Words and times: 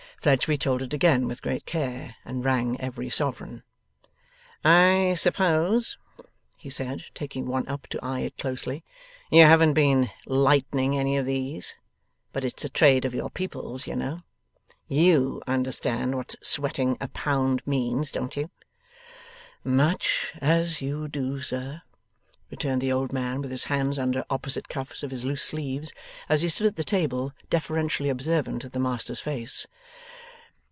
Fledgeby 0.21 0.55
told 0.55 0.83
it 0.83 0.93
again 0.93 1.27
with 1.27 1.41
great 1.41 1.65
care, 1.65 2.15
and 2.23 2.45
rang 2.45 2.79
every 2.79 3.09
sovereign. 3.09 3.63
'I 4.63 5.15
suppose,' 5.17 5.97
he 6.55 6.69
said, 6.69 7.05
taking 7.15 7.47
one 7.47 7.67
up 7.67 7.87
to 7.87 7.99
eye 8.05 8.19
it 8.19 8.37
closely, 8.37 8.83
'you 9.31 9.43
haven't 9.45 9.73
been 9.73 10.11
lightening 10.27 10.95
any 10.95 11.17
of 11.17 11.25
these; 11.25 11.79
but 12.33 12.45
it's 12.45 12.63
a 12.63 12.69
trade 12.69 13.03
of 13.03 13.15
your 13.15 13.31
people's, 13.31 13.87
you 13.87 13.95
know. 13.95 14.21
YOU 14.87 15.41
understand 15.47 16.13
what 16.13 16.35
sweating 16.43 16.97
a 17.01 17.07
pound 17.07 17.65
means, 17.65 18.11
don't 18.11 18.37
you?' 18.37 18.51
'Much 19.63 20.33
as 20.39 20.83
you 20.83 21.07
do, 21.07 21.41
sir,' 21.41 21.81
returned 22.51 22.81
the 22.81 22.91
old 22.91 23.13
man, 23.13 23.41
with 23.41 23.49
his 23.49 23.63
hands 23.63 23.97
under 23.97 24.25
opposite 24.29 24.67
cuffs 24.67 25.03
of 25.03 25.09
his 25.09 25.23
loose 25.23 25.41
sleeves, 25.41 25.93
as 26.27 26.41
he 26.41 26.49
stood 26.49 26.67
at 26.67 26.75
the 26.75 26.83
table, 26.83 27.31
deferentially 27.49 28.09
observant 28.09 28.63
of 28.65 28.73
the 28.73 28.79
master's 28.79 29.21
face. 29.21 29.65